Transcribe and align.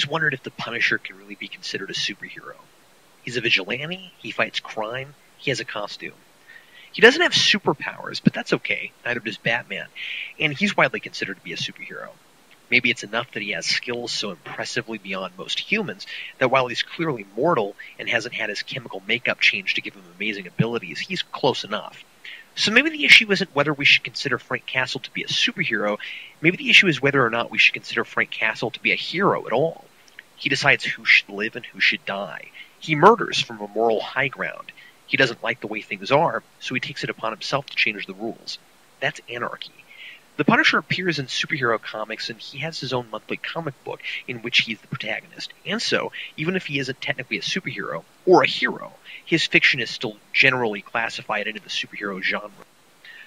always 0.00 0.10
wondered 0.10 0.32
if 0.32 0.42
the 0.42 0.50
Punisher 0.50 0.96
can 0.96 1.18
really 1.18 1.34
be 1.34 1.46
considered 1.46 1.90
a 1.90 1.92
superhero. 1.92 2.56
He's 3.22 3.36
a 3.36 3.42
vigilante, 3.42 4.12
he 4.18 4.30
fights 4.30 4.58
crime, 4.58 5.14
he 5.36 5.50
has 5.50 5.60
a 5.60 5.64
costume. 5.66 6.14
He 6.90 7.02
doesn't 7.02 7.20
have 7.20 7.32
superpowers, 7.32 8.18
but 8.24 8.32
that's 8.32 8.54
okay, 8.54 8.92
neither 9.04 9.20
does 9.20 9.36
Batman, 9.36 9.88
and 10.38 10.54
he's 10.54 10.74
widely 10.74 11.00
considered 11.00 11.36
to 11.36 11.44
be 11.44 11.52
a 11.52 11.56
superhero. 11.56 12.08
Maybe 12.70 12.90
it's 12.90 13.02
enough 13.02 13.30
that 13.32 13.42
he 13.42 13.50
has 13.50 13.66
skills 13.66 14.10
so 14.10 14.30
impressively 14.30 14.96
beyond 14.96 15.36
most 15.36 15.60
humans 15.60 16.06
that 16.38 16.50
while 16.50 16.68
he's 16.68 16.82
clearly 16.82 17.26
mortal 17.36 17.76
and 17.98 18.08
hasn't 18.08 18.34
had 18.34 18.48
his 18.48 18.62
chemical 18.62 19.02
makeup 19.06 19.38
changed 19.38 19.76
to 19.76 19.82
give 19.82 19.92
him 19.92 20.02
amazing 20.16 20.46
abilities, 20.46 20.98
he's 20.98 21.22
close 21.22 21.62
enough. 21.62 22.02
So 22.54 22.72
maybe 22.72 22.88
the 22.88 23.04
issue 23.04 23.30
isn't 23.30 23.54
whether 23.54 23.74
we 23.74 23.84
should 23.84 24.04
consider 24.04 24.38
Frank 24.38 24.64
Castle 24.64 25.00
to 25.00 25.10
be 25.10 25.24
a 25.24 25.28
superhero, 25.28 25.98
maybe 26.40 26.56
the 26.56 26.70
issue 26.70 26.86
is 26.86 27.02
whether 27.02 27.24
or 27.24 27.30
not 27.30 27.50
we 27.50 27.58
should 27.58 27.74
consider 27.74 28.04
Frank 28.04 28.30
Castle 28.30 28.70
to 28.70 28.80
be 28.80 28.92
a 28.92 28.96
hero 28.96 29.46
at 29.46 29.52
all. 29.52 29.84
He 30.40 30.48
decides 30.48 30.84
who 30.84 31.04
should 31.04 31.28
live 31.28 31.54
and 31.54 31.66
who 31.66 31.80
should 31.80 32.02
die. 32.06 32.50
He 32.78 32.94
murders 32.96 33.42
from 33.42 33.60
a 33.60 33.68
moral 33.68 34.00
high 34.00 34.28
ground. 34.28 34.72
He 35.06 35.18
doesn't 35.18 35.42
like 35.42 35.60
the 35.60 35.66
way 35.66 35.82
things 35.82 36.10
are, 36.10 36.42
so 36.60 36.74
he 36.74 36.80
takes 36.80 37.04
it 37.04 37.10
upon 37.10 37.32
himself 37.32 37.66
to 37.66 37.76
change 37.76 38.06
the 38.06 38.14
rules. 38.14 38.58
That's 39.00 39.20
anarchy. 39.28 39.84
The 40.38 40.46
Punisher 40.46 40.78
appears 40.78 41.18
in 41.18 41.26
superhero 41.26 41.78
comics, 41.78 42.30
and 42.30 42.40
he 42.40 42.60
has 42.60 42.80
his 42.80 42.94
own 42.94 43.10
monthly 43.10 43.36
comic 43.36 43.74
book 43.84 44.00
in 44.26 44.40
which 44.40 44.60
he's 44.60 44.80
the 44.80 44.86
protagonist. 44.86 45.52
And 45.66 45.82
so, 45.82 46.10
even 46.38 46.56
if 46.56 46.64
he 46.64 46.78
isn't 46.78 47.02
technically 47.02 47.36
a 47.36 47.42
superhero 47.42 48.04
or 48.24 48.42
a 48.42 48.48
hero, 48.48 48.94
his 49.26 49.46
fiction 49.46 49.78
is 49.78 49.90
still 49.90 50.16
generally 50.32 50.80
classified 50.80 51.48
into 51.48 51.60
the 51.60 51.68
superhero 51.68 52.22
genre. 52.22 52.64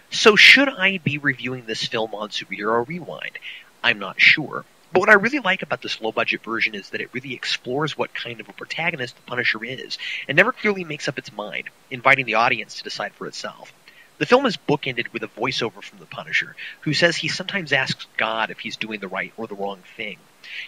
So, 0.09 0.35
should 0.35 0.69
I 0.69 0.97
be 0.97 1.19
reviewing 1.19 1.67
this 1.67 1.85
film 1.85 2.15
on 2.15 2.29
Superhero 2.29 2.87
Rewind? 2.87 3.37
I'm 3.83 3.99
not 3.99 4.19
sure. 4.19 4.65
But 4.93 4.99
what 4.99 5.09
I 5.09 5.13
really 5.13 5.39
like 5.39 5.63
about 5.63 5.81
this 5.81 5.99
low 6.01 6.11
budget 6.11 6.43
version 6.43 6.75
is 6.75 6.91
that 6.91 7.01
it 7.01 7.09
really 7.13 7.33
explores 7.33 7.97
what 7.97 8.13
kind 8.13 8.39
of 8.39 8.47
a 8.47 8.53
protagonist 8.53 9.15
the 9.15 9.23
Punisher 9.23 9.63
is, 9.63 9.97
and 10.27 10.35
never 10.35 10.51
clearly 10.51 10.83
makes 10.83 11.07
up 11.07 11.17
its 11.17 11.33
mind, 11.33 11.71
inviting 11.89 12.27
the 12.27 12.35
audience 12.35 12.75
to 12.77 12.83
decide 12.83 13.11
for 13.13 13.25
itself. 13.25 13.73
The 14.19 14.27
film 14.27 14.45
is 14.45 14.55
bookended 14.55 15.11
with 15.11 15.23
a 15.23 15.27
voiceover 15.27 15.81
from 15.81 15.97
the 15.97 16.05
Punisher, 16.05 16.55
who 16.81 16.93
says 16.93 17.15
he 17.15 17.27
sometimes 17.27 17.73
asks 17.73 18.05
God 18.17 18.51
if 18.51 18.59
he's 18.59 18.77
doing 18.77 18.99
the 18.99 19.07
right 19.07 19.33
or 19.35 19.47
the 19.47 19.55
wrong 19.55 19.81
thing. 19.97 20.19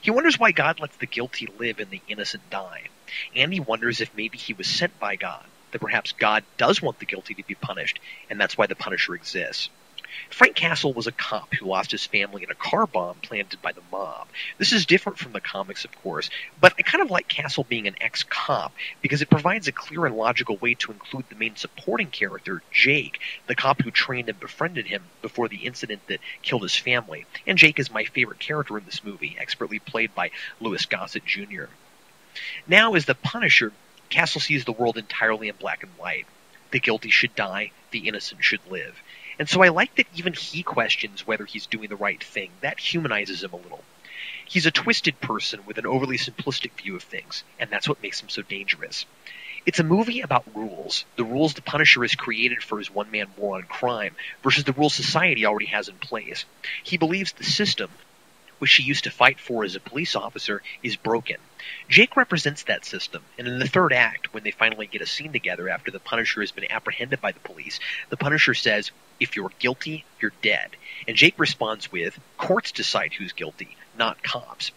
He 0.02 0.10
wonders 0.10 0.40
why 0.40 0.52
God 0.52 0.80
lets 0.80 0.98
the 0.98 1.06
guilty 1.06 1.48
live 1.60 1.80
and 1.80 1.92
the 1.92 2.02
innocent 2.08 2.50
die. 2.50 2.86
And 3.36 3.54
he 3.54 3.60
wonders 3.60 4.02
if 4.02 4.18
maybe 4.18 4.40
he 4.40 4.54
was 4.54 4.66
sent 4.66 5.00
by 5.00 5.18
God, 5.18 5.46
that 5.72 5.82
perhaps 5.82 6.14
God 6.14 6.44
does 6.58 6.82
want 6.82 6.98
the 6.98 7.06
guilty 7.06 7.36
to 7.36 7.44
be 7.44 7.54
punished, 7.54 8.00
and 8.32 8.42
that's 8.42 8.58
why 8.58 8.66
the 8.66 8.76
Punisher 8.76 9.14
exists. 9.14 9.70
Frank 10.30 10.56
Castle 10.56 10.94
was 10.94 11.08
a 11.08 11.12
cop 11.12 11.54
who 11.54 11.66
lost 11.66 11.92
his 11.92 12.06
family 12.06 12.44
in 12.44 12.52
a 12.52 12.56
car 12.56 12.86
bomb 12.86 13.16
planted 13.22 13.62
by 13.62 13.72
the 13.72 13.82
mob. 13.92 14.28
This 14.58 14.72
is 14.72 14.86
different 14.86 15.18
from 15.18 15.32
the 15.32 15.42
comics, 15.42 15.86
of 15.86 16.02
course, 16.02 16.30
but 16.60 16.74
I 16.78 16.82
kind 16.82 17.02
of 17.02 17.12
like 17.12 17.28
Castle 17.28 17.66
being 17.68 17.88
an 17.88 17.96
ex 18.02 18.24
cop 18.24 18.74
because 19.02 19.22
it 19.22 19.30
provides 19.30 19.68
a 19.68 19.72
clear 19.72 20.06
and 20.06 20.16
logical 20.16 20.58
way 20.58 20.74
to 20.76 20.92
include 20.92 21.26
the 21.30 21.36
main 21.36 21.56
supporting 21.56 22.08
character, 22.08 22.62
Jake, 22.72 23.20
the 23.48 23.56
cop 23.56 23.82
who 23.82 23.92
trained 23.92 24.30
and 24.30 24.40
befriended 24.40 24.88
him 24.88 25.04
before 25.22 25.48
the 25.48 25.66
incident 25.66 26.02
that 26.08 26.20
killed 26.42 26.64
his 26.64 26.76
family. 26.76 27.26
And 27.48 27.58
Jake 27.58 27.80
is 27.80 27.92
my 27.92 28.06
favorite 28.06 28.40
character 28.40 28.78
in 28.78 28.86
this 28.86 29.04
movie, 29.04 29.36
expertly 29.40 29.80
played 29.80 30.14
by 30.16 30.32
Louis 30.60 30.86
Gossett 30.86 31.26
Jr. 31.26 31.66
Now, 32.68 32.96
as 32.96 33.06
the 33.06 33.16
Punisher, 33.16 33.72
Castle 34.10 34.42
sees 34.42 34.66
the 34.66 34.72
world 34.72 34.98
entirely 34.98 35.50
in 35.50 35.56
black 35.56 35.84
and 35.84 35.92
white. 35.98 36.26
The 36.72 36.80
guilty 36.80 37.10
should 37.10 37.36
die, 37.36 37.72
the 37.92 38.08
innocent 38.08 38.44
should 38.44 38.60
live. 38.70 39.02
And 39.38 39.50
so 39.50 39.62
I 39.62 39.70
like 39.70 39.96
that 39.96 40.08
even 40.16 40.34
he 40.34 40.64
questions 40.64 41.28
whether 41.28 41.46
he's 41.46 41.68
doing 41.68 41.90
the 41.90 41.96
right 41.96 42.24
thing. 42.24 42.52
That 42.62 42.80
humanizes 42.80 43.44
him 43.44 43.54
a 43.54 43.58
little. 43.58 43.84
He's 44.48 44.66
a 44.66 44.72
twisted 44.72 45.20
person 45.20 45.66
with 45.66 45.78
an 45.78 45.86
overly 45.86 46.18
simplistic 46.18 46.72
view 46.82 46.96
of 46.96 47.04
things, 47.04 47.44
and 47.60 47.70
that's 47.70 47.90
what 47.90 48.02
makes 48.02 48.22
him 48.22 48.30
so 48.30 48.44
dangerous. 48.44 49.06
It's 49.66 49.80
a 49.80 49.84
movie 49.84 50.22
about 50.22 50.56
rules, 50.56 51.06
the 51.18 51.26
rules 51.26 51.54
the 51.54 51.64
Punisher 51.64 52.04
has 52.04 52.16
created 52.16 52.62
for 52.62 52.78
his 52.78 52.92
one 52.92 53.10
man 53.12 53.28
war 53.36 53.58
on 53.58 53.64
crime, 53.64 54.16
versus 54.44 54.64
the 54.64 54.74
rules 54.74 54.94
society 54.94 55.46
already 55.46 55.66
has 55.68 55.90
in 55.90 55.98
place. 55.98 56.46
He 56.84 56.98
believes 56.98 57.34
the 57.34 57.44
system, 57.44 57.90
which 58.60 58.72
she 58.72 58.84
used 58.84 59.04
to 59.04 59.12
fight 59.12 59.40
for 59.40 59.64
as 59.64 59.76
a 59.76 59.80
police 59.80 60.16
officer, 60.16 60.62
is 60.84 60.96
broken. 60.96 61.38
Jake 61.90 62.16
represents 62.16 62.64
that 62.64 62.86
system, 62.86 63.24
and 63.38 63.48
in 63.48 63.60
the 63.60 63.68
third 63.68 63.92
act, 63.94 64.34
when 64.34 64.44
they 64.44 64.52
finally 64.52 64.88
get 64.88 65.02
a 65.02 65.06
scene 65.06 65.32
together 65.32 65.70
after 65.70 65.92
the 65.92 66.00
Punisher 66.00 66.42
has 66.42 66.52
been 66.52 66.72
apprehended 66.72 67.22
by 67.22 67.32
the 67.32 67.40
police, 67.40 67.80
the 68.10 68.18
Punisher 68.18 68.54
says, 68.54 68.92
If 69.20 69.36
you're 69.36 69.52
guilty, 69.60 70.06
you're 70.20 70.32
dead. 70.42 70.76
And 71.08 71.18
Jake 71.18 71.40
responds 71.40 71.92
with, 71.92 72.20
Courts 72.38 72.72
decide 72.72 73.14
who's 73.14 73.34
guilty, 73.34 73.76
not 73.98 74.22
cops. 74.24 74.72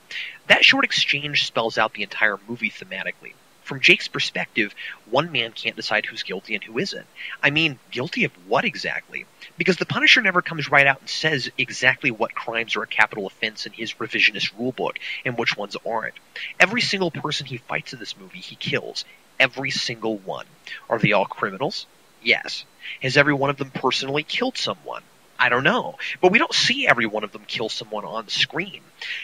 That 0.46 0.64
short 0.64 0.84
exchange 0.84 1.46
spells 1.46 1.78
out 1.78 1.94
the 1.94 2.02
entire 2.02 2.38
movie 2.48 2.70
thematically. 2.70 3.34
From 3.68 3.80
Jake's 3.80 4.08
perspective, 4.08 4.74
one 5.10 5.30
man 5.30 5.52
can't 5.52 5.76
decide 5.76 6.06
who's 6.06 6.22
guilty 6.22 6.54
and 6.54 6.64
who 6.64 6.78
isn't. 6.78 7.04
I 7.42 7.50
mean, 7.50 7.78
guilty 7.90 8.24
of 8.24 8.32
what 8.46 8.64
exactly? 8.64 9.26
Because 9.58 9.76
the 9.76 9.84
Punisher 9.84 10.22
never 10.22 10.40
comes 10.40 10.70
right 10.70 10.86
out 10.86 11.00
and 11.00 11.10
says 11.10 11.50
exactly 11.58 12.10
what 12.10 12.34
crimes 12.34 12.76
are 12.76 12.82
a 12.82 12.86
capital 12.86 13.26
offense 13.26 13.66
in 13.66 13.72
his 13.72 13.92
revisionist 13.92 14.54
rulebook 14.54 14.96
and 15.26 15.36
which 15.36 15.54
ones 15.54 15.76
aren't. 15.86 16.14
Every 16.58 16.80
single 16.80 17.10
person 17.10 17.44
he 17.44 17.58
fights 17.58 17.92
in 17.92 17.98
this 17.98 18.16
movie, 18.16 18.38
he 18.38 18.56
kills. 18.56 19.04
Every 19.38 19.70
single 19.70 20.16
one. 20.16 20.46
Are 20.88 20.98
they 20.98 21.12
all 21.12 21.26
criminals? 21.26 21.86
Yes. 22.22 22.64
Has 23.02 23.18
every 23.18 23.34
one 23.34 23.50
of 23.50 23.58
them 23.58 23.70
personally 23.70 24.22
killed 24.22 24.56
someone? 24.56 25.02
I 25.38 25.50
don't 25.50 25.62
know. 25.62 25.98
But 26.22 26.32
we 26.32 26.38
don't 26.38 26.54
see 26.54 26.88
every 26.88 27.04
one 27.04 27.22
of 27.22 27.32
them 27.32 27.44
kill 27.46 27.68
someone 27.68 28.06
on 28.06 28.24
the 28.24 28.30
screen. 28.30 28.80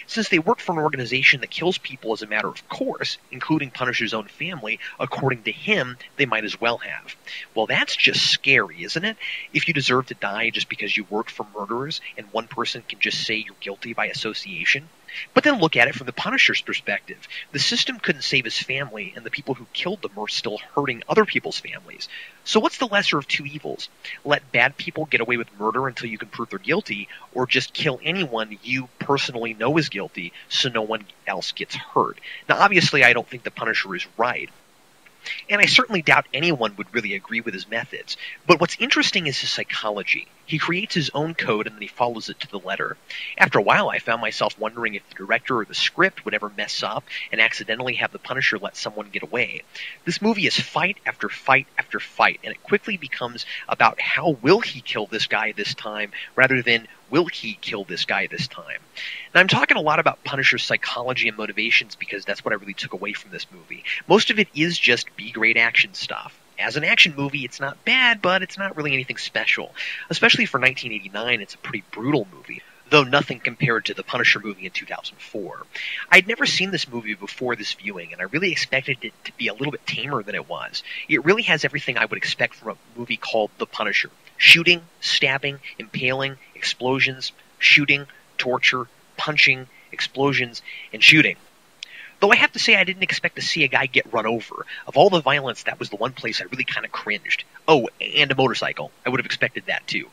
Since 0.07 0.29
they 0.29 0.39
work 0.39 0.61
for 0.61 0.73
an 0.73 0.79
organization 0.79 1.41
that 1.41 1.51
kills 1.51 1.79
people 1.79 2.13
as 2.13 2.23
a 2.23 2.27
matter 2.27 2.49
of 2.49 2.69
course, 2.69 3.19
including 3.31 3.71
Punisher's 3.71 4.15
own 4.15 4.27
family, 4.27 4.79
according 4.99 5.43
to 5.45 5.53
him, 5.53 5.97
they 6.17 6.27
might 6.27 6.45
as 6.45 6.61
well 6.61 6.79
have. 6.79 7.17
Well, 7.55 7.67
that's 7.67 7.97
just 7.97 8.31
scary, 8.31 8.85
isn't 8.85 9.05
it? 9.05 9.17
If 9.53 9.69
you 9.69 9.75
deserve 9.75 10.07
to 10.07 10.15
die 10.15 10.51
just 10.51 10.69
because 10.69 10.97
you 10.97 11.05
work 11.05 11.31
for 11.31 11.47
murderers 11.55 12.01
and 12.17 12.27
one 12.33 12.49
person 12.49 12.83
can 12.89 13.01
just 13.01 13.25
say 13.25 13.37
you're 13.37 13.55
guilty 13.61 13.95
by 13.95 14.07
association. 14.07 14.89
But 15.33 15.45
then 15.45 15.61
look 15.61 15.77
at 15.77 15.89
it 15.89 15.95
from 15.95 16.07
the 16.07 16.13
Punisher's 16.13 16.61
perspective. 16.61 17.29
The 17.53 17.59
system 17.59 18.01
couldn't 18.01 18.23
save 18.23 18.45
his 18.45 18.59
family, 18.59 19.13
and 19.15 19.25
the 19.25 19.31
people 19.31 19.55
who 19.55 19.67
killed 19.73 20.03
them 20.03 20.19
are 20.19 20.29
still 20.29 20.59
hurting 20.75 21.05
other 21.09 21.25
people's 21.25 21.61
families. 21.61 22.09
So 22.45 22.61
what's 22.61 22.79
the 22.79 22.89
lesser 22.89 23.19
of 23.19 23.29
two 23.29 23.47
evils? 23.47 23.89
Let 24.25 24.51
bad 24.51 24.77
people 24.77 25.07
get 25.07 25.21
away 25.21 25.37
with 25.37 25.59
murder 25.59 25.87
until 25.87 26.11
you 26.11 26.19
can 26.19 26.29
prove 26.29 26.51
they're 26.51 26.59
guilty, 26.59 27.09
or 27.33 27.47
just 27.47 27.73
kill 27.73 28.01
anyone 28.03 28.59
you 28.63 28.89
personally 28.99 29.55
know 29.55 29.64
is 29.79 29.89
guilty 29.89 30.33
so 30.49 30.69
no 30.69 30.83
one 30.83 31.05
else 31.27 31.53
gets 31.53 31.75
hurt? 31.75 32.19
Now, 32.49 32.59
obviously, 32.59 33.05
I 33.05 33.13
don't 33.13 33.29
think 33.29 33.43
the 33.43 33.51
Punisher 33.51 33.95
is 33.95 34.07
right. 34.17 34.51
And 35.49 35.61
I 35.61 35.67
certainly 35.67 36.03
doubt 36.03 36.27
anyone 36.35 36.77
would 36.77 36.93
really 36.93 37.15
agree 37.15 37.41
with 37.41 37.55
his 37.55 37.69
methods. 37.69 38.17
But 38.47 38.61
what's 38.61 38.77
interesting 38.79 39.27
is 39.27 39.41
his 39.41 39.51
psychology. 39.51 40.27
He 40.47 40.59
creates 40.59 40.95
his 40.95 41.11
own 41.15 41.35
code 41.35 41.67
and 41.67 41.77
then 41.77 41.83
he 41.83 41.89
follows 41.89 42.29
it 42.29 42.41
to 42.41 42.51
the 42.51 42.59
letter. 42.59 42.99
After 43.39 43.59
a 43.59 43.63
while, 43.63 43.89
I 43.89 43.99
found 43.99 44.21
myself 44.21 44.59
wondering 44.59 44.95
if 44.95 45.09
the 45.09 45.15
director 45.15 45.61
or 45.61 45.65
the 45.65 45.75
script 45.75 46.25
would 46.25 46.35
ever 46.35 46.51
mess 46.51 46.83
up 46.83 47.05
and 47.33 47.41
accidentally 47.41 47.95
have 47.95 48.13
the 48.13 48.19
Punisher 48.19 48.59
let 48.59 48.77
someone 48.77 49.09
get 49.11 49.23
away. 49.23 49.63
This 50.05 50.21
movie 50.21 50.47
is 50.47 50.61
fight 50.61 50.99
after 51.07 51.31
fight 51.31 51.67
after 51.79 51.99
fight, 51.99 52.41
and 52.45 52.55
it 52.55 52.63
quickly 52.63 52.99
becomes 52.99 53.47
about 53.69 54.01
how 54.01 54.37
will 54.43 54.61
he 54.61 54.83
kill 54.83 55.07
this 55.07 55.27
guy 55.27 55.53
this 55.53 55.75
time 55.75 56.13
rather 56.37 56.61
than 56.61 56.87
will 57.15 57.27
he 57.27 57.57
kill 57.61 57.85
this 57.85 58.07
guy 58.07 58.27
this 58.27 58.49
time? 58.49 58.81
And 59.33 59.41
I'm 59.41 59.47
talking 59.47 59.77
a 59.77 59.81
lot 59.81 60.01
about 60.01 60.25
Punisher's 60.25 60.65
psychology 60.65 61.29
and 61.29 61.37
motivations 61.37 61.95
because 61.95 62.25
that's 62.25 62.45
what 62.45 62.53
I 62.53 62.57
really 62.57 62.75
took 62.75 62.93
away 62.93 63.13
from 63.13 63.31
this 63.31 63.47
movie. 63.53 63.85
Most 64.09 64.31
of 64.31 64.41
it 64.41 64.49
is 64.53 64.77
just 64.77 65.15
B 65.15 65.31
grade 65.31 65.57
action 65.57 65.95
stuff. 65.95 66.37
As 66.59 66.77
an 66.77 66.83
action 66.83 67.15
movie, 67.17 67.45
it's 67.45 67.61
not 67.61 67.85
bad, 67.85 68.21
but 68.21 68.43
it's 68.43 68.59
not 68.59 68.77
really 68.77 68.95
anything 68.95 69.19
special. 69.19 69.73
Especially 70.11 70.45
for 70.45 70.59
1989, 70.59 71.41
it's 71.41 71.55
a 71.55 71.59
pretty 71.59 71.85
brutal 71.93 72.27
movie 72.35 72.63
though 72.91 73.03
nothing 73.03 73.41
compared 73.41 73.87
to 73.87 73.95
the 73.95 74.03
Punisher 74.05 74.39
movie 74.41 74.67
in 74.67 74.71
2004. 74.71 75.63
I'd 76.13 76.29
never 76.29 76.45
seen 76.45 76.71
this 76.71 76.87
movie 76.87 77.15
before 77.15 77.57
this 77.57 77.73
viewing, 77.73 78.13
and 78.13 78.21
I 78.21 78.25
really 78.25 78.53
expected 78.53 78.99
it 79.03 79.13
to 79.25 79.33
be 79.37 79.49
a 79.49 79.55
little 79.55 79.73
bit 79.73 79.87
tamer 79.87 80.23
than 80.23 80.35
it 80.35 80.49
was. 80.49 80.83
It 81.09 81.25
really 81.25 81.43
has 81.43 81.65
everything 81.65 81.97
I 81.97 82.05
would 82.05 82.19
expect 82.19 82.55
from 82.55 82.73
a 82.73 82.99
movie 82.99 83.17
called 83.17 83.51
The 83.59 83.67
Punisher 83.67 84.11
shooting, 84.45 84.83
stabbing, 85.01 85.59
impaling, 85.79 86.37
explosions, 86.55 87.33
shooting, 87.59 88.07
torture, 88.37 88.87
punching, 89.17 89.67
explosions, 89.91 90.61
and 90.93 91.03
shooting. 91.03 91.37
Though 92.21 92.31
I 92.31 92.37
have 92.37 92.53
to 92.53 92.59
say 92.59 92.77
I 92.77 92.85
didn't 92.85 93.03
expect 93.03 93.37
to 93.37 93.43
see 93.43 93.65
a 93.65 93.69
guy 93.69 93.87
get 93.87 94.13
run 94.13 94.27
over. 94.27 94.67
Of 94.87 94.99
all 94.99 95.09
the 95.09 95.23
violence, 95.23 95.63
that 95.63 95.79
was 95.79 95.89
the 95.89 95.97
one 95.97 96.13
place 96.13 96.43
I 96.43 96.45
really 96.45 96.65
kind 96.65 96.85
of 96.85 96.93
cringed. 96.93 97.45
Oh, 97.67 97.89
and 98.01 98.31
a 98.31 98.35
motorcycle. 98.35 98.91
I 99.07 99.09
would 99.09 99.19
have 99.19 99.25
expected 99.25 99.65
that 99.67 99.87
too. 99.87 100.11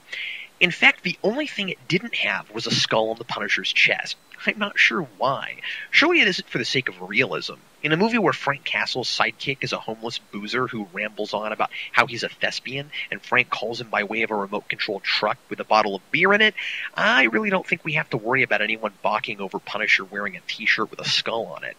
In 0.61 0.71
fact, 0.71 1.03
the 1.03 1.19
only 1.23 1.45
thing 1.45 1.67
it 1.67 1.85
didn't 1.89 2.15
have 2.15 2.49
was 2.51 2.67
a 2.67 2.71
skull 2.71 3.09
on 3.09 3.17
the 3.17 3.25
Punisher's 3.25 3.73
chest. 3.73 4.15
I'm 4.45 4.57
not 4.57 4.79
sure 4.79 5.07
why. 5.17 5.61
Surely 5.91 6.19
it 6.19 6.27
isn't 6.27 6.49
for 6.49 6.57
the 6.57 6.65
sake 6.65 6.89
of 6.89 7.01
realism. 7.01 7.55
In 7.83 7.91
a 7.91 7.97
movie 7.97 8.17
where 8.17 8.33
Frank 8.33 8.63
Castle's 8.63 9.07
sidekick 9.07 9.63
is 9.63 9.73
a 9.73 9.79
homeless 9.79 10.17
boozer 10.17 10.67
who 10.67 10.87
rambles 10.93 11.33
on 11.33 11.51
about 11.51 11.69
how 11.91 12.07
he's 12.07 12.23
a 12.23 12.29
thespian, 12.29 12.91
and 13.11 13.21
Frank 13.21 13.49
calls 13.49 13.81
him 13.81 13.89
by 13.89 14.03
way 14.03 14.23
of 14.23 14.31
a 14.31 14.35
remote 14.35 14.67
controlled 14.67 15.03
truck 15.03 15.37
with 15.49 15.59
a 15.59 15.63
bottle 15.63 15.95
of 15.95 16.11
beer 16.11 16.33
in 16.33 16.41
it, 16.41 16.55
I 16.95 17.25
really 17.25 17.49
don't 17.49 17.67
think 17.67 17.83
we 17.83 17.93
have 17.93 18.09
to 18.11 18.17
worry 18.17 18.43
about 18.43 18.61
anyone 18.61 18.93
balking 19.01 19.41
over 19.41 19.59
Punisher 19.59 20.05
wearing 20.05 20.35
a 20.35 20.41
t 20.47 20.65
shirt 20.65 20.89
with 20.89 20.99
a 20.99 21.09
skull 21.09 21.45
on 21.47 21.63
it. 21.63 21.77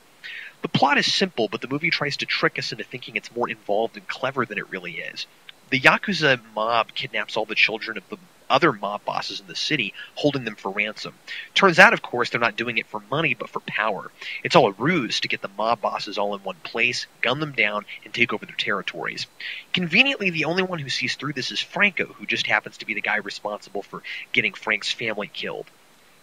The 0.63 0.69
plot 0.69 0.99
is 0.99 1.13
simple, 1.13 1.49
but 1.49 1.61
the 1.61 1.69
movie 1.69 1.91
tries 1.91 2.17
to 2.19 2.27
trick 2.27 2.59
us 2.59 2.71
into 2.71 2.85
thinking 2.85 3.17
it's 3.17 3.35
more 3.35 3.51
involved 3.51 3.97
and 3.97 4.07
clever 4.07 4.47
than 4.47 4.59
it 4.59 4.71
really 4.71 4.99
is. 4.99 5.27
The 5.71 5.81
Yakuza 5.81 6.41
mob 6.55 6.95
kidnaps 6.95 7.37
all 7.37 7.47
the 7.47 7.55
children 7.55 7.97
of 7.97 8.09
the 8.09 8.19
other 8.53 8.73
mob 8.73 9.05
bosses 9.05 9.41
in 9.41 9.47
the 9.47 9.57
city, 9.57 9.95
holding 10.15 10.45
them 10.45 10.55
for 10.55 10.71
ransom. 10.71 11.15
Turns 11.55 11.79
out, 11.79 11.93
of 11.93 12.03
course, 12.03 12.31
they're 12.31 12.41
not 12.41 12.57
doing 12.57 12.79
it 12.79 12.87
for 12.87 13.03
money, 13.11 13.35
but 13.35 13.49
for 13.49 13.61
power. 13.61 14.11
It's 14.45 14.55
all 14.55 14.69
a 14.69 14.73
ruse 14.73 15.21
to 15.21 15.29
get 15.29 15.41
the 15.41 15.51
mob 15.57 15.81
bosses 15.81 16.19
all 16.19 16.35
in 16.35 16.43
one 16.43 16.57
place, 16.63 17.07
gun 17.23 17.41
them 17.41 17.53
down, 17.53 17.87
and 18.05 18.13
take 18.13 18.33
over 18.33 18.45
their 18.47 18.55
territories. 18.55 19.27
Conveniently, 19.73 20.31
the 20.31 20.45
only 20.45 20.63
one 20.63 20.79
who 20.79 20.91
sees 20.91 21.17
through 21.17 21.33
this 21.33 21.51
is 21.51 21.61
Franco, 21.61 22.05
who 22.05 22.27
just 22.27 22.47
happens 22.47 22.77
to 22.79 22.87
be 22.87 22.95
the 22.95 23.01
guy 23.01 23.17
responsible 23.17 23.83
for 23.83 24.03
getting 24.33 24.53
Frank's 24.53 24.93
family 24.93 25.31
killed. 25.33 25.67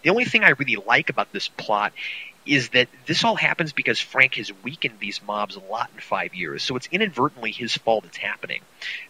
The 0.03 0.11
only 0.11 0.25
thing 0.25 0.43
I 0.43 0.49
really 0.49 0.77
like 0.77 1.09
about 1.09 1.33
this 1.33 1.49
plot 1.49 1.91
is 2.49 2.69
that 2.69 2.89
this 3.05 3.23
all 3.23 3.35
happens 3.35 3.73
because 3.73 3.99
Frank 3.99 4.35
has 4.35 4.51
weakened 4.63 4.95
these 4.99 5.21
mobs 5.25 5.55
a 5.55 5.59
lot 5.59 5.91
in 5.93 6.01
five 6.01 6.33
years, 6.33 6.63
so 6.63 6.75
it's 6.75 6.89
inadvertently 6.91 7.51
his 7.51 7.77
fault 7.77 8.05
it's 8.05 8.17
happening. 8.17 8.61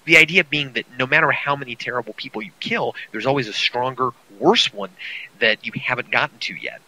The 0.03 0.17
idea 0.17 0.43
being 0.43 0.73
that 0.73 0.85
no 0.97 1.07
matter 1.07 1.31
how 1.31 1.55
many 1.55 1.75
terrible 1.75 2.13
people 2.13 2.41
you 2.41 2.51
kill, 2.59 2.95
there's 3.11 3.25
always 3.25 3.47
a 3.47 3.53
stronger, 3.53 4.11
worse 4.39 4.73
one 4.73 4.91
that 5.39 5.65
you 5.65 5.71
haven't 5.81 6.11
gotten 6.11 6.37
to 6.39 6.53
yet. 6.53 6.81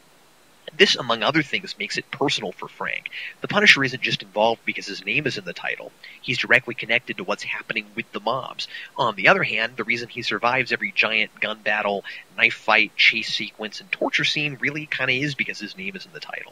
This, 0.77 0.95
among 0.95 1.21
other 1.21 1.41
things, 1.41 1.77
makes 1.77 1.97
it 1.97 2.11
personal 2.11 2.53
for 2.53 2.67
Frank. 2.67 3.09
The 3.41 3.47
Punisher 3.47 3.83
isn't 3.83 4.01
just 4.01 4.23
involved 4.23 4.63
because 4.63 4.85
his 4.85 5.05
name 5.05 5.27
is 5.27 5.37
in 5.37 5.43
the 5.43 5.53
title. 5.53 5.91
He's 6.21 6.37
directly 6.37 6.75
connected 6.75 7.17
to 7.17 7.23
what's 7.25 7.43
happening 7.43 7.87
with 7.95 8.09
the 8.13 8.21
mobs. 8.21 8.67
On 8.95 9.15
the 9.15 9.27
other 9.27 9.43
hand, 9.43 9.73
the 9.75 9.83
reason 9.83 10.07
he 10.07 10.21
survives 10.21 10.71
every 10.71 10.91
giant 10.93 11.39
gun 11.41 11.59
battle, 11.59 12.05
knife 12.41 12.55
fight, 12.55 12.95
chase 12.95 13.27
sequence, 13.27 13.79
and 13.79 13.91
torture 13.91 14.23
scene 14.23 14.57
really 14.59 14.87
kind 14.87 15.11
of 15.11 15.15
is 15.15 15.35
because 15.35 15.59
his 15.59 15.77
name 15.77 15.95
is 15.95 16.07
in 16.07 16.11
the 16.11 16.19
title. 16.19 16.51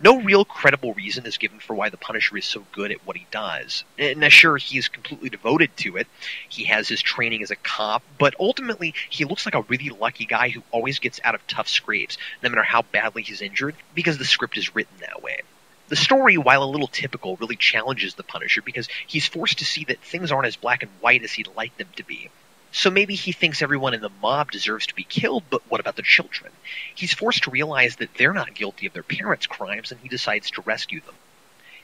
No 0.00 0.20
real 0.20 0.44
credible 0.44 0.92
reason 0.94 1.24
is 1.24 1.38
given 1.38 1.60
for 1.60 1.74
why 1.74 1.88
the 1.88 1.96
Punisher 1.96 2.36
is 2.36 2.44
so 2.44 2.64
good 2.72 2.90
at 2.90 3.06
what 3.06 3.16
he 3.16 3.28
does. 3.30 3.84
Now, 3.98 4.28
sure, 4.28 4.56
he's 4.56 4.88
completely 4.88 5.30
devoted 5.30 5.76
to 5.78 5.96
it. 5.98 6.08
He 6.48 6.64
has 6.64 6.88
his 6.88 7.00
training 7.00 7.44
as 7.44 7.52
a 7.52 7.56
cop, 7.56 8.02
but 8.18 8.34
ultimately, 8.40 8.94
he 9.08 9.24
looks 9.24 9.46
like 9.46 9.54
a 9.54 9.62
really 9.62 9.90
lucky 9.90 10.26
guy 10.26 10.48
who 10.48 10.64
always 10.72 10.98
gets 10.98 11.20
out 11.22 11.36
of 11.36 11.46
tough 11.46 11.68
scrapes, 11.68 12.18
no 12.42 12.48
matter 12.48 12.64
how 12.64 12.82
badly 12.82 13.22
he's 13.22 13.40
injured, 13.40 13.76
because 13.94 14.18
the 14.18 14.24
script 14.24 14.58
is 14.58 14.74
written 14.74 14.96
that 14.98 15.22
way. 15.22 15.42
The 15.88 15.96
story, 15.96 16.38
while 16.38 16.64
a 16.64 16.70
little 16.70 16.88
typical, 16.88 17.36
really 17.36 17.56
challenges 17.56 18.14
the 18.14 18.24
Punisher 18.24 18.62
because 18.62 18.88
he's 19.06 19.26
forced 19.26 19.58
to 19.58 19.64
see 19.64 19.84
that 19.84 20.00
things 20.00 20.32
aren't 20.32 20.46
as 20.46 20.56
black 20.56 20.82
and 20.82 20.90
white 21.00 21.22
as 21.22 21.32
he'd 21.32 21.48
like 21.56 21.76
them 21.76 21.88
to 21.96 22.04
be. 22.04 22.30
So 22.72 22.90
maybe 22.90 23.14
he 23.14 23.32
thinks 23.32 23.62
everyone 23.62 23.94
in 23.94 24.00
the 24.00 24.10
mob 24.22 24.52
deserves 24.52 24.86
to 24.86 24.94
be 24.94 25.02
killed, 25.02 25.44
but 25.50 25.62
what 25.68 25.80
about 25.80 25.96
the 25.96 26.02
children? 26.02 26.52
He's 26.94 27.12
forced 27.12 27.44
to 27.44 27.50
realize 27.50 27.96
that 27.96 28.14
they're 28.14 28.32
not 28.32 28.54
guilty 28.54 28.86
of 28.86 28.92
their 28.92 29.02
parents' 29.02 29.46
crimes, 29.46 29.90
and 29.90 30.00
he 30.00 30.08
decides 30.08 30.50
to 30.52 30.62
rescue 30.62 31.00
them. 31.00 31.16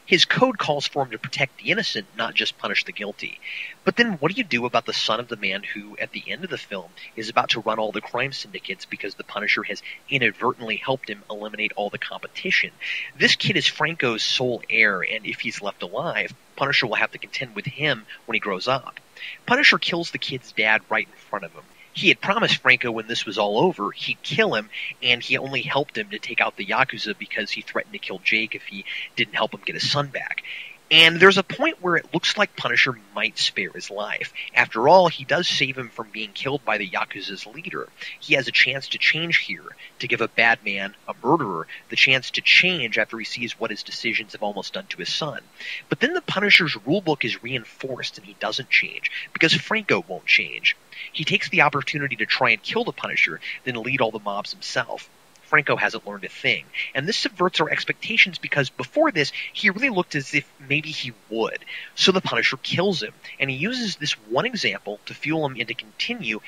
His 0.06 0.24
code 0.24 0.56
calls 0.56 0.86
for 0.86 1.02
him 1.02 1.10
to 1.10 1.18
protect 1.18 1.58
the 1.58 1.72
innocent, 1.72 2.06
not 2.16 2.34
just 2.34 2.58
punish 2.58 2.84
the 2.84 2.92
guilty. 2.92 3.40
But 3.84 3.96
then 3.96 4.12
what 4.14 4.30
do 4.30 4.38
you 4.38 4.44
do 4.44 4.64
about 4.64 4.86
the 4.86 4.92
son 4.92 5.18
of 5.18 5.26
the 5.26 5.36
man 5.36 5.64
who, 5.64 5.96
at 5.98 6.12
the 6.12 6.22
end 6.28 6.44
of 6.44 6.50
the 6.50 6.56
film, 6.56 6.92
is 7.16 7.28
about 7.28 7.50
to 7.50 7.60
run 7.60 7.80
all 7.80 7.90
the 7.90 8.00
crime 8.00 8.32
syndicates 8.32 8.84
because 8.84 9.16
the 9.16 9.24
Punisher 9.24 9.64
has 9.64 9.82
inadvertently 10.08 10.76
helped 10.76 11.10
him 11.10 11.24
eliminate 11.28 11.72
all 11.74 11.90
the 11.90 11.98
competition? 11.98 12.70
This 13.18 13.34
kid 13.34 13.56
is 13.56 13.66
Franco's 13.66 14.22
sole 14.22 14.62
heir, 14.70 15.02
and 15.02 15.26
if 15.26 15.40
he's 15.40 15.60
left 15.60 15.82
alive, 15.82 16.32
Punisher 16.56 16.86
will 16.86 16.96
have 16.96 17.12
to 17.12 17.18
contend 17.18 17.54
with 17.54 17.66
him 17.66 18.06
when 18.24 18.34
he 18.34 18.40
grows 18.40 18.66
up. 18.66 18.98
Punisher 19.46 19.78
kills 19.78 20.10
the 20.10 20.18
kid's 20.18 20.52
dad 20.52 20.82
right 20.88 21.06
in 21.06 21.14
front 21.14 21.44
of 21.44 21.52
him. 21.52 21.64
He 21.92 22.08
had 22.08 22.20
promised 22.20 22.58
Franco 22.58 22.90
when 22.90 23.06
this 23.06 23.24
was 23.24 23.38
all 23.38 23.58
over 23.58 23.90
he'd 23.90 24.22
kill 24.22 24.54
him, 24.54 24.68
and 25.02 25.22
he 25.22 25.38
only 25.38 25.62
helped 25.62 25.96
him 25.96 26.10
to 26.10 26.18
take 26.18 26.40
out 26.40 26.56
the 26.56 26.66
Yakuza 26.66 27.16
because 27.18 27.50
he 27.50 27.62
threatened 27.62 27.94
to 27.94 27.98
kill 27.98 28.18
Jake 28.18 28.54
if 28.54 28.64
he 28.64 28.84
didn't 29.16 29.34
help 29.34 29.54
him 29.54 29.62
get 29.64 29.76
his 29.76 29.90
son 29.90 30.08
back. 30.08 30.42
And 30.88 31.18
there's 31.18 31.36
a 31.36 31.42
point 31.42 31.82
where 31.82 31.96
it 31.96 32.14
looks 32.14 32.38
like 32.38 32.54
Punisher 32.54 32.96
might 33.12 33.38
spare 33.38 33.70
his 33.70 33.90
life. 33.90 34.32
After 34.54 34.88
all, 34.88 35.08
he 35.08 35.24
does 35.24 35.48
save 35.48 35.76
him 35.76 35.88
from 35.88 36.10
being 36.12 36.30
killed 36.32 36.64
by 36.64 36.78
the 36.78 36.88
Yakuza's 36.88 37.44
leader. 37.44 37.88
He 38.20 38.34
has 38.34 38.46
a 38.46 38.52
chance 38.52 38.86
to 38.88 38.98
change 38.98 39.38
here, 39.38 39.64
to 39.98 40.06
give 40.06 40.20
a 40.20 40.28
bad 40.28 40.64
man, 40.64 40.94
a 41.08 41.14
murderer, 41.24 41.66
the 41.88 41.96
chance 41.96 42.30
to 42.32 42.40
change 42.40 42.98
after 42.98 43.18
he 43.18 43.24
sees 43.24 43.58
what 43.58 43.72
his 43.72 43.82
decisions 43.82 44.32
have 44.32 44.44
almost 44.44 44.74
done 44.74 44.86
to 44.90 44.98
his 44.98 45.12
son. 45.12 45.40
But 45.88 45.98
then 45.98 46.14
the 46.14 46.20
Punisher's 46.20 46.76
rulebook 46.76 47.24
is 47.24 47.42
reinforced 47.42 48.18
and 48.18 48.26
he 48.26 48.36
doesn't 48.38 48.70
change, 48.70 49.10
because 49.32 49.54
Franco 49.54 50.04
won't 50.06 50.26
change. 50.26 50.76
He 51.12 51.24
takes 51.24 51.48
the 51.48 51.62
opportunity 51.62 52.14
to 52.16 52.26
try 52.26 52.50
and 52.50 52.62
kill 52.62 52.84
the 52.84 52.92
Punisher, 52.92 53.40
then 53.64 53.82
lead 53.82 54.00
all 54.00 54.12
the 54.12 54.20
mobs 54.20 54.52
himself. 54.52 55.10
Franco 55.46 55.76
hasn't 55.76 56.06
learned 56.06 56.24
a 56.24 56.28
thing. 56.28 56.64
And 56.94 57.06
this 57.06 57.16
subverts 57.16 57.60
our 57.60 57.70
expectations 57.70 58.38
because 58.38 58.70
before 58.70 59.10
this, 59.10 59.32
he 59.52 59.70
really 59.70 59.90
looked 59.90 60.14
as 60.14 60.34
if 60.34 60.50
maybe 60.68 60.90
he 60.90 61.12
would. 61.30 61.64
So 61.94 62.12
the 62.12 62.20
Punisher 62.20 62.56
kills 62.58 63.02
him, 63.02 63.14
and 63.38 63.48
he 63.50 63.56
uses 63.56 63.96
this 63.96 64.12
one 64.12 64.46
example 64.46 65.00
to 65.06 65.14
fuel 65.14 65.46
him 65.46 65.56
into 65.56 65.74
continue 65.74 66.40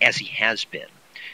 as 0.00 0.16
he 0.16 0.26
has 0.26 0.64
been. 0.64 0.88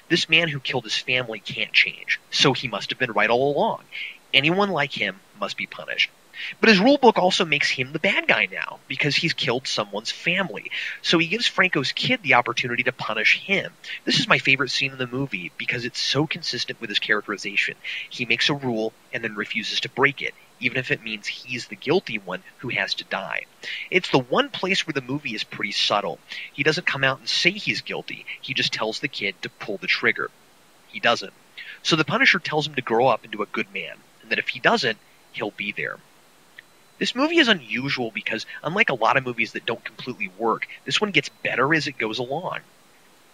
This 0.09 0.29
man 0.29 0.49
who 0.49 0.61
killed 0.61 0.85
his 0.85 0.97
family 0.97 1.41
can't 1.41 1.73
change, 1.73 2.21
so 2.31 2.53
he 2.53 2.69
must 2.69 2.91
have 2.91 2.99
been 2.99 3.13
right 3.13 3.31
all 3.31 3.55
along. 3.55 3.85
Anyone 4.33 4.71
like 4.71 4.93
him 4.93 5.21
must 5.39 5.57
be 5.57 5.67
punished. 5.67 6.11
But 6.61 6.69
his 6.69 6.79
rulebook 6.79 7.19
also 7.19 7.45
makes 7.45 7.71
him 7.71 7.93
the 7.93 7.99
bad 7.99 8.27
guy 8.27 8.47
now 8.51 8.79
because 8.89 9.17
he's 9.17 9.33
killed 9.33 9.67
someone's 9.67 10.11
family. 10.11 10.71
So 11.03 11.19
he 11.19 11.27
gives 11.27 11.47
Franco's 11.47 11.93
kid 11.93 12.23
the 12.23 12.35
opportunity 12.35 12.83
to 12.85 12.93
punish 12.93 13.41
him. 13.41 13.73
This 14.05 14.19
is 14.19 14.29
my 14.29 14.39
favorite 14.39 14.71
scene 14.71 14.93
in 14.93 14.99
the 14.99 15.07
movie 15.07 15.53
because 15.59 15.85
it's 15.85 16.01
so 16.01 16.27
consistent 16.27 16.81
with 16.81 16.91
his 16.91 16.99
characterization. 16.99 17.77
He 18.09 18.25
makes 18.25 18.49
a 18.49 18.55
rule 18.55 18.93
and 19.13 19.23
then 19.23 19.35
refuses 19.35 19.81
to 19.81 19.89
break 19.89 20.23
it, 20.23 20.35
even 20.61 20.79
if 20.79 20.91
it 20.91 21.03
means 21.03 21.27
he's 21.27 21.67
the 21.67 21.77
guilty 21.77 22.19
one 22.19 22.43
who 22.59 22.69
has 22.69 22.95
to 22.95 23.05
die. 23.05 23.45
It's 23.91 24.11
the 24.11 24.19
one 24.19 24.49
place 24.49 24.87
where 24.87 24.95
the 24.95 25.01
movie 25.01 25.35
is 25.35 25.45
pretty 25.45 25.73
subtle. 25.73 26.19
He 26.53 26.63
doesn't 26.63 26.87
come 26.87 27.05
out 27.05 27.19
and 27.19 27.29
say 27.29 27.51
he's 27.51 27.81
guilty, 27.81 28.27
he 28.41 28.55
just 28.55 28.73
tells 28.73 29.01
the 29.01 29.09
kid 29.09 29.35
to 29.43 29.49
pull 29.49 29.79
the 29.79 29.87
trigger. 29.87 30.31
He 30.89 31.01
doesn't. 31.01 31.33
So 31.83 31.97
the 31.97 32.05
Punisher 32.05 32.39
tells 32.39 32.67
him 32.67 32.75
to 32.75 32.83
grow 32.83 33.07
up 33.07 33.25
into 33.25 33.43
a 33.43 33.47
good 33.47 33.73
man, 33.73 33.97
and 34.23 34.31
that 34.31 34.39
if 34.39 34.49
he 34.49 34.61
doesn't, 34.61 34.99
he'll 35.33 35.53
be 35.53 35.73
there. 35.73 35.99
This 37.01 37.15
movie 37.15 37.39
is 37.39 37.49
unusual 37.49 38.11
because, 38.11 38.45
unlike 38.63 38.91
a 38.91 38.95
lot 38.95 39.17
of 39.17 39.25
movies 39.25 39.53
that 39.53 39.65
don't 39.65 39.83
completely 39.83 40.31
work, 40.37 40.69
this 40.85 41.01
one 41.01 41.13
gets 41.13 41.31
better 41.31 41.75
as 41.75 41.87
it 41.87 41.97
goes 41.97 42.19
along. 42.19 42.59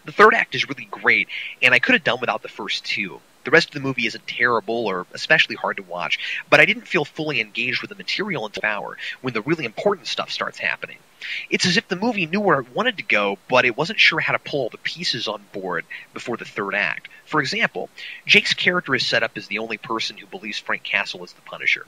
The 0.04 0.12
third 0.12 0.34
act 0.34 0.54
is 0.54 0.68
really 0.68 0.84
great, 0.88 1.26
and 1.60 1.74
I 1.74 1.80
could 1.80 1.96
have 1.96 2.04
done 2.04 2.20
without 2.20 2.42
the 2.42 2.48
first 2.48 2.84
two. 2.84 3.20
The 3.42 3.50
rest 3.50 3.70
of 3.70 3.74
the 3.74 3.80
movie 3.80 4.06
isn't 4.06 4.28
terrible 4.28 4.86
or 4.86 5.04
especially 5.12 5.56
hard 5.56 5.78
to 5.78 5.82
watch, 5.82 6.20
but 6.48 6.60
I 6.60 6.64
didn't 6.64 6.86
feel 6.86 7.04
fully 7.04 7.40
engaged 7.40 7.80
with 7.80 7.90
the 7.90 7.96
material 7.96 8.46
until 8.46 8.64
hour 8.64 8.98
when 9.20 9.34
the 9.34 9.42
really 9.42 9.64
important 9.64 10.06
stuff 10.06 10.30
starts 10.30 10.58
happening. 10.58 10.98
It's 11.50 11.66
as 11.66 11.76
if 11.76 11.88
the 11.88 11.96
movie 11.96 12.26
knew 12.26 12.40
where 12.40 12.60
it 12.60 12.72
wanted 12.72 12.98
to 12.98 13.02
go, 13.02 13.36
but 13.48 13.64
it 13.64 13.76
wasn't 13.76 13.98
sure 13.98 14.20
how 14.20 14.34
to 14.34 14.38
pull 14.38 14.62
all 14.62 14.68
the 14.68 14.78
pieces 14.78 15.26
on 15.26 15.42
board 15.50 15.84
before 16.14 16.36
the 16.36 16.44
third 16.44 16.76
act. 16.76 17.08
For 17.24 17.40
example, 17.40 17.90
Jake's 18.26 18.54
character 18.54 18.94
is 18.94 19.04
set 19.04 19.24
up 19.24 19.36
as 19.36 19.48
the 19.48 19.58
only 19.58 19.76
person 19.76 20.16
who 20.16 20.26
believes 20.26 20.60
Frank 20.60 20.84
Castle 20.84 21.24
is 21.24 21.32
the 21.32 21.40
Punisher. 21.40 21.84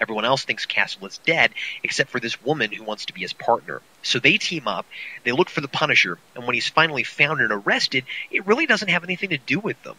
Everyone 0.00 0.24
else 0.24 0.44
thinks 0.44 0.66
Castle 0.66 1.06
is 1.06 1.18
dead, 1.18 1.54
except 1.82 2.10
for 2.10 2.20
this 2.20 2.40
woman 2.40 2.72
who 2.72 2.84
wants 2.84 3.06
to 3.06 3.12
be 3.12 3.20
his 3.22 3.32
partner. 3.34 3.82
So 4.02 4.18
they 4.18 4.36
team 4.36 4.66
up, 4.66 4.86
they 5.24 5.32
look 5.32 5.48
for 5.48 5.60
the 5.60 5.68
Punisher, 5.68 6.18
and 6.34 6.44
when 6.44 6.54
he's 6.54 6.68
finally 6.68 7.04
found 7.04 7.40
and 7.40 7.52
arrested, 7.52 8.04
it 8.30 8.46
really 8.46 8.66
doesn't 8.66 8.88
have 8.90 9.04
anything 9.04 9.30
to 9.30 9.38
do 9.38 9.60
with 9.60 9.80
them. 9.82 9.96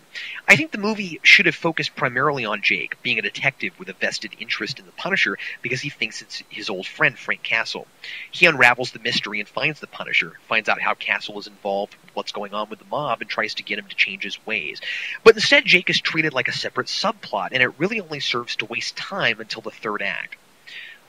I 0.48 0.56
think 0.56 0.72
the 0.72 0.78
movie 0.78 1.20
should 1.24 1.46
have 1.46 1.56
focused 1.56 1.96
primarily 1.96 2.46
on 2.46 2.62
Jake, 2.62 3.02
being 3.02 3.18
a 3.18 3.22
detective 3.22 3.78
with 3.80 3.90
a 3.90 3.94
vested 3.94 4.36
interest 4.40 4.80
in 4.80 4.86
the 4.86 4.92
Punisher 4.92 5.38
because 5.62 5.82
he 5.82 5.90
thinks 5.90 6.22
it's 6.22 6.44
his 6.50 6.70
old 6.70 6.86
friend 6.86 7.18
Frank 7.18 7.44
Castle. 7.44 7.88
He 8.32 8.46
unravels 8.46 8.92
the 8.92 9.00
mystery 9.00 9.40
and 9.40 9.48
finds 9.48 9.80
the 9.80 9.88
Punisher, 9.88 10.34
finds 10.48 10.68
out 10.68 10.82
how 10.82 10.94
Castle 10.94 11.40
is 11.40 11.48
involved 11.48 11.96
what's 12.14 12.32
going 12.32 12.54
on 12.54 12.70
with 12.70 12.80
the 12.80 12.86
mob, 12.86 13.22
and 13.22 13.30
tries 13.30 13.56
to 13.56 13.64
get 13.64 13.80
him 13.80 13.88
to 13.88 13.96
change 13.96 14.24
his 14.24 14.46
ways. 14.46 14.82
But 15.24 15.36
instead, 15.36 15.66
Jake 15.66 15.90
is 15.90 16.00
treated 16.00 16.34
like 16.34 16.48
a 16.48 16.54
separate 16.54 16.88
subplot, 16.88 17.50
and 17.52 17.64
it 17.64 17.80
really 17.80 18.02
only 18.02 18.20
serves 18.20 18.56
to 18.58 18.66
waste 18.66 18.96
time 18.96 19.40
until 19.40 19.62
the 19.62 19.72
third 19.72 20.02
act. 20.02 20.36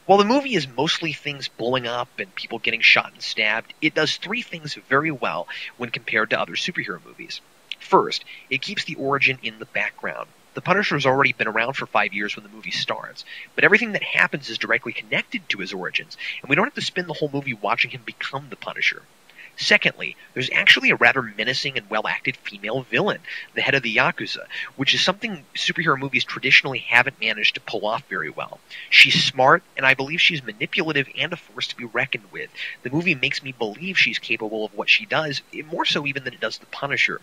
While 0.06 0.18
the 0.18 0.26
movie 0.26 0.54
is 0.54 0.68
mostly 0.68 1.14
things 1.14 1.48
blowing 1.48 1.86
up 1.86 2.18
and 2.18 2.34
people 2.34 2.58
getting 2.58 2.82
shot 2.82 3.12
and 3.14 3.22
stabbed, 3.22 3.72
it 3.80 3.94
does 3.94 4.18
three 4.18 4.42
things 4.42 4.74
very 4.74 5.10
well 5.10 5.48
when 5.78 5.88
compared 5.88 6.28
to 6.30 6.38
other 6.38 6.56
superhero 6.56 7.02
movies. 7.02 7.40
First, 7.78 8.22
it 8.50 8.60
keeps 8.60 8.84
the 8.84 8.96
origin 8.96 9.38
in 9.42 9.58
the 9.58 9.64
background. 9.64 10.28
The 10.52 10.60
Punisher 10.60 10.94
has 10.96 11.06
already 11.06 11.32
been 11.32 11.48
around 11.48 11.72
for 11.72 11.86
five 11.86 12.12
years 12.12 12.36
when 12.36 12.44
the 12.44 12.52
movie 12.52 12.70
starts, 12.70 13.24
but 13.54 13.64
everything 13.64 13.92
that 13.92 14.02
happens 14.02 14.50
is 14.50 14.58
directly 14.58 14.92
connected 14.92 15.48
to 15.48 15.58
his 15.58 15.72
origins, 15.72 16.18
and 16.42 16.50
we 16.50 16.54
don't 16.54 16.66
have 16.66 16.74
to 16.74 16.82
spend 16.82 17.08
the 17.08 17.14
whole 17.14 17.30
movie 17.32 17.54
watching 17.54 17.90
him 17.90 18.02
become 18.04 18.50
the 18.50 18.56
Punisher. 18.56 19.02
Secondly, 19.56 20.16
there's 20.32 20.50
actually 20.50 20.90
a 20.90 20.96
rather 20.96 21.22
menacing 21.22 21.78
and 21.78 21.88
well 21.88 22.06
acted 22.08 22.36
female 22.36 22.82
villain, 22.82 23.20
the 23.54 23.60
head 23.60 23.74
of 23.74 23.82
the 23.82 23.96
Yakuza, 23.96 24.46
which 24.76 24.94
is 24.94 25.00
something 25.00 25.44
superhero 25.54 25.98
movies 25.98 26.24
traditionally 26.24 26.80
haven't 26.80 27.20
managed 27.20 27.54
to 27.54 27.60
pull 27.60 27.86
off 27.86 28.02
very 28.08 28.30
well. 28.30 28.58
She's 28.90 29.22
smart, 29.22 29.62
and 29.76 29.86
I 29.86 29.94
believe 29.94 30.20
she's 30.20 30.42
manipulative 30.42 31.08
and 31.16 31.32
a 31.32 31.36
force 31.36 31.68
to 31.68 31.76
be 31.76 31.84
reckoned 31.84 32.32
with. 32.32 32.50
The 32.82 32.90
movie 32.90 33.14
makes 33.14 33.42
me 33.42 33.52
believe 33.52 33.98
she's 33.98 34.18
capable 34.18 34.64
of 34.64 34.74
what 34.74 34.90
she 34.90 35.06
does, 35.06 35.40
more 35.70 35.84
so 35.84 36.04
even 36.06 36.24
than 36.24 36.34
it 36.34 36.40
does 36.40 36.58
The 36.58 36.66
Punisher. 36.66 37.20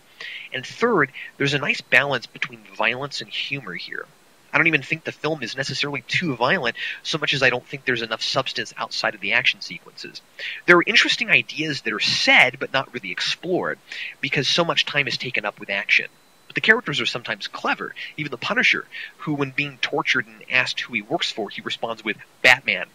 And 0.52 0.66
third, 0.66 1.12
there's 1.36 1.54
a 1.54 1.58
nice 1.58 1.82
balance 1.82 2.26
between 2.26 2.64
violence 2.76 3.20
and 3.20 3.30
humor 3.30 3.74
here. 3.74 4.06
I 4.52 4.58
don't 4.58 4.66
even 4.66 4.82
think 4.82 5.04
the 5.04 5.12
film 5.12 5.42
is 5.42 5.56
necessarily 5.56 6.02
too 6.02 6.36
violent, 6.36 6.76
so 7.02 7.16
much 7.18 7.32
as 7.32 7.42
I 7.42 7.50
don't 7.50 7.66
think 7.66 7.84
there's 7.84 8.02
enough 8.02 8.22
substance 8.22 8.74
outside 8.76 9.14
of 9.14 9.20
the 9.20 9.32
action 9.32 9.60
sequences. 9.60 10.20
There 10.66 10.76
are 10.76 10.84
interesting 10.86 11.30
ideas 11.30 11.80
that 11.82 11.92
are 11.92 12.00
said 12.00 12.58
but 12.58 12.72
not 12.72 12.92
really 12.92 13.12
explored, 13.12 13.78
because 14.20 14.48
so 14.48 14.64
much 14.64 14.84
time 14.84 15.08
is 15.08 15.16
taken 15.16 15.44
up 15.44 15.58
with 15.58 15.70
action. 15.70 16.08
But 16.48 16.56
the 16.56 16.60
characters 16.60 17.00
are 17.00 17.06
sometimes 17.06 17.48
clever, 17.48 17.94
even 18.18 18.30
the 18.30 18.36
Punisher, 18.36 18.86
who, 19.18 19.32
when 19.32 19.52
being 19.52 19.78
tortured 19.78 20.26
and 20.26 20.44
asked 20.50 20.80
who 20.80 20.92
he 20.92 21.00
works 21.00 21.32
for, 21.32 21.48
he 21.48 21.62
responds 21.62 22.04
with 22.04 22.18
Batman. 22.42 22.88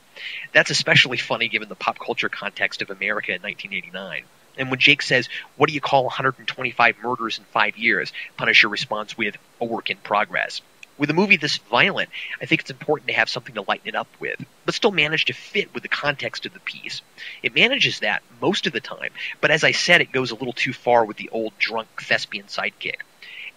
That's 0.54 0.70
especially 0.70 1.18
funny 1.18 1.48
given 1.48 1.70
the 1.70 1.76
pop 1.76 1.98
culture 1.98 2.30
context 2.30 2.84
of 2.84 2.92
America 2.92 3.34
in 3.34 3.42
1989. 3.42 4.26
And 4.60 4.70
when 4.70 4.80
Jake 4.80 5.02
says, 5.02 5.30
What 5.56 5.70
do 5.70 5.74
you 5.74 5.82
call 5.82 6.04
125 6.04 6.98
murders 7.02 7.40
in 7.40 7.46
five 7.46 7.78
years? 7.78 8.14
Punisher 8.38 8.68
responds 8.68 9.18
with, 9.18 9.38
A 9.60 9.66
work 9.66 9.90
in 9.90 9.98
progress. 9.98 10.62
With 10.98 11.10
a 11.12 11.14
movie 11.14 11.38
this 11.38 11.58
violent, 11.58 12.10
I 12.42 12.46
think 12.46 12.62
it's 12.62 12.72
important 12.72 13.08
to 13.10 13.14
have 13.14 13.30
something 13.30 13.56
to 13.56 13.64
lighten 13.68 13.88
it 13.88 13.96
up 13.96 14.08
with, 14.20 14.44
but 14.66 14.74
still 14.74 14.92
manage 14.92 15.26
to 15.26 15.34
fit 15.34 15.74
with 15.74 15.84
the 15.84 15.90
context 15.90 16.46
of 16.46 16.54
the 16.54 16.60
piece. 16.60 17.02
It 17.44 17.54
manages 17.54 18.00
that 18.00 18.24
most 18.42 18.66
of 18.66 18.74
the 18.74 18.80
time, 18.80 19.12
but 19.40 19.52
as 19.52 19.64
I 19.64 19.72
said, 19.72 20.02
it 20.02 20.12
goes 20.12 20.32
a 20.32 20.36
little 20.36 20.54
too 20.54 20.74
far 20.74 21.06
with 21.06 21.18
the 21.18 21.30
old 21.30 21.58
drunk 21.60 21.88
thespian 22.02 22.46
sidekick. 22.46 23.02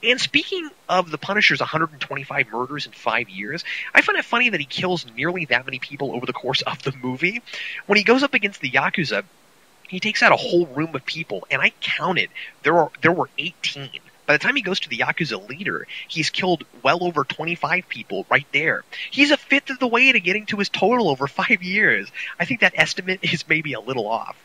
And 0.02 0.20
speaking 0.20 0.70
of 0.88 1.11
the 1.11 1.18
Punisher's 1.18 1.61
125 1.61 2.49
murders 2.50 2.87
in 2.87 2.92
five 2.92 3.28
years, 3.28 3.64
I 3.94 4.00
find 4.00 4.18
it 4.18 4.25
funny 4.25 4.49
that 4.49 4.61
he 4.61 4.66
kills 4.66 5.06
nearly 5.14 5.44
that 5.47 5.66
many 5.66 5.78
people 5.78 6.12
over 6.12 6.25
the 6.25 6.32
course 6.32 6.62
of 6.62 6.82
the 6.82 6.92
movie. 6.92 7.42
When 7.87 7.99
he 7.99 8.04
goes 8.04 8.23
up 8.23 8.32
against 8.32 8.61
the 8.61 8.70
Yakuza, 8.70 9.25
he 9.88 10.00
takes 10.00 10.23
out 10.23 10.32
a 10.32 10.37
whole 10.37 10.66
room 10.66 10.94
of 10.94 11.04
people, 11.04 11.47
and 11.50 11.61
I 11.61 11.73
counted 11.80 12.30
there 12.62 12.78
are 12.78 12.90
there 13.02 13.12
were 13.12 13.28
18. 13.38 13.90
By 14.31 14.35
the 14.37 14.45
time 14.45 14.55
he 14.55 14.63
goes 14.63 14.79
to 14.79 14.89
the 14.89 14.99
Yakuza 14.99 15.49
leader, 15.49 15.89
he's 16.07 16.31
killed 16.31 16.63
well 16.85 17.03
over 17.03 17.25
25 17.25 17.89
people 17.89 18.27
right 18.31 18.47
there. 18.53 18.85
He's 19.11 19.33
a 19.33 19.37
fifth 19.37 19.71
of 19.71 19.81
the 19.81 19.89
way 19.89 20.13
to 20.13 20.21
getting 20.21 20.47
to 20.47 20.59
his 20.59 20.69
total 20.69 21.09
over 21.09 21.27
five 21.27 21.65
years. 21.65 22.13
I 22.39 22.45
think 22.45 22.61
that 22.61 22.75
estimate 22.77 23.25
is 23.25 23.49
maybe 23.49 23.73
a 23.73 23.81
little 23.81 24.07
off. 24.07 24.37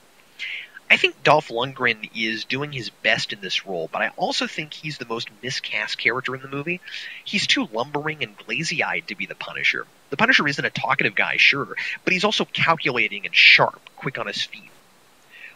I 0.90 0.98
think 0.98 1.22
Dolph 1.22 1.50
Lundgren 1.50 2.10
is 2.16 2.46
doing 2.46 2.72
his 2.72 2.90
best 2.90 3.32
in 3.32 3.42
this 3.42 3.68
role, 3.68 3.88
but 3.92 4.02
I 4.02 4.08
also 4.18 4.48
think 4.48 4.74
he's 4.74 4.98
the 4.98 5.06
most 5.06 5.30
miscast 5.44 6.00
character 6.00 6.34
in 6.34 6.42
the 6.42 6.48
movie. 6.48 6.82
He's 7.24 7.46
too 7.46 7.70
lumbering 7.72 8.24
and 8.24 8.36
glazy 8.36 8.84
eyed 8.84 9.10
to 9.10 9.16
be 9.16 9.28
the 9.28 9.36
Punisher. 9.36 9.86
The 10.10 10.18
Punisher 10.18 10.48
isn't 10.48 10.66
a 10.66 10.72
talkative 10.72 11.14
guy, 11.14 11.38
sure, 11.38 11.76
but 12.04 12.12
he's 12.12 12.24
also 12.24 12.46
calculating 12.46 13.28
and 13.28 13.36
sharp, 13.36 13.88
quick 13.98 14.18
on 14.18 14.26
his 14.26 14.42
feet. 14.42 14.72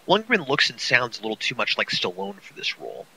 Lundgren 0.08 0.48
looks 0.48 0.70
and 0.70 0.80
sounds 0.80 1.18
a 1.18 1.24
little 1.24 1.36
too 1.36 1.56
much 1.56 1.80
like 1.80 1.90
Stallone 1.90 2.40
for 2.42 2.54
this 2.54 2.80
role. 2.80 3.08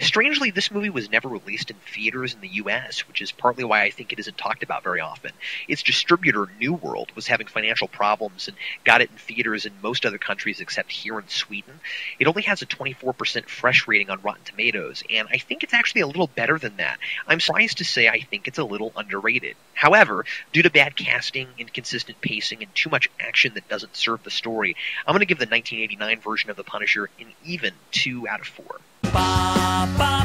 Strangely, 0.00 0.50
this 0.50 0.70
movie 0.70 0.90
was 0.90 1.10
never 1.10 1.28
released 1.28 1.70
in 1.70 1.76
theaters 1.76 2.34
in 2.34 2.40
the 2.40 2.48
US, 2.48 3.06
which 3.06 3.22
is 3.22 3.30
partly 3.30 3.62
why 3.62 3.82
I 3.82 3.90
think 3.90 4.12
it 4.12 4.18
isn't 4.18 4.36
talked 4.36 4.62
about 4.62 4.82
very 4.82 5.00
often. 5.00 5.32
Its 5.68 5.82
distributor, 5.82 6.48
New 6.58 6.72
World, 6.72 7.12
was 7.14 7.28
having 7.28 7.46
financial 7.46 7.86
problems 7.86 8.48
and 8.48 8.56
got 8.84 9.00
it 9.00 9.10
in 9.10 9.16
theaters 9.16 9.64
in 9.64 9.72
most 9.80 10.04
other 10.04 10.18
countries 10.18 10.60
except 10.60 10.90
here 10.90 11.18
in 11.18 11.28
Sweden. 11.28 11.78
It 12.18 12.26
only 12.26 12.42
has 12.42 12.62
a 12.62 12.66
24% 12.66 13.48
fresh 13.48 13.86
rating 13.86 14.10
on 14.10 14.20
Rotten 14.22 14.42
Tomatoes, 14.44 15.04
and 15.08 15.28
I 15.30 15.38
think 15.38 15.62
it's 15.62 15.74
actually 15.74 16.00
a 16.00 16.06
little 16.06 16.26
better 16.26 16.58
than 16.58 16.78
that. 16.78 16.98
I'm 17.26 17.40
surprised 17.40 17.78
to 17.78 17.84
say 17.84 18.08
I 18.08 18.20
think 18.20 18.48
it's 18.48 18.58
a 18.58 18.64
little 18.64 18.92
underrated. 18.96 19.56
However, 19.74 20.24
due 20.52 20.62
to 20.62 20.70
bad 20.70 20.96
casting, 20.96 21.48
inconsistent 21.58 22.20
pacing, 22.20 22.62
and 22.62 22.74
too 22.74 22.90
much 22.90 23.08
action 23.20 23.54
that 23.54 23.68
doesn't 23.68 23.96
serve 23.96 24.22
the 24.24 24.30
story, 24.30 24.74
I'm 25.06 25.12
going 25.12 25.20
to 25.20 25.26
give 25.26 25.38
the 25.38 25.46
1989 25.46 26.20
version 26.20 26.50
of 26.50 26.56
The 26.56 26.64
Punisher 26.64 27.08
an 27.20 27.32
even 27.44 27.74
2 27.92 28.26
out 28.28 28.40
of 28.40 28.46
4. 28.46 28.80
Ba, 29.12 30.21